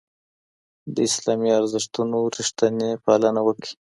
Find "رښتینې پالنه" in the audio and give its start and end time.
2.35-3.41